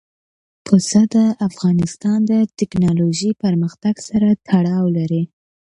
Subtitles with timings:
[0.65, 1.15] پسه د
[1.47, 5.23] افغانستان د تکنالوژۍ پرمختګ سره تړاو لري.